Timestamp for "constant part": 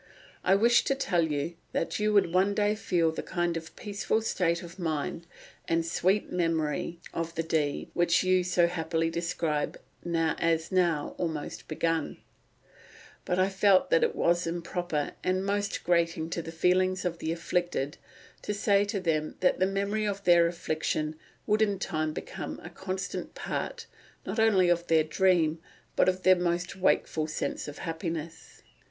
22.71-23.85